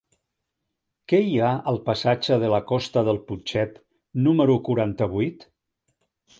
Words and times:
Què 1.11 1.19
hi 1.25 1.35
ha 1.47 1.51
al 1.73 1.77
passatge 1.89 2.39
de 2.45 2.49
la 2.55 2.61
Costa 2.73 3.05
del 3.11 3.21
Putxet 3.29 3.79
número 4.31 4.59
quaranta-vuit? 4.71 5.49